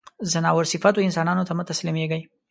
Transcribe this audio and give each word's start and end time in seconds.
ځناور 0.31 0.65
صفتو 0.71 1.05
انسانانو 1.07 1.47
ته 1.47 1.53
مه 1.57 1.63
تسلیمېږی. 1.69 2.21